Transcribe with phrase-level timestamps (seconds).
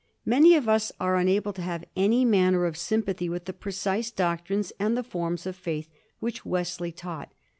[0.25, 4.73] Many of ns are unable to have any manner of sympathy with the precise doctrines
[4.79, 5.89] and the forms of faith
[6.19, 7.31] which Wesley taught.